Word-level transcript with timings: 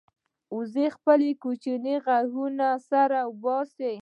وزې 0.55 0.85
خپل 0.95 1.21
کوچنی 1.43 1.95
غږ 2.05 2.27
سره 2.89 3.19
باسي 3.41 3.95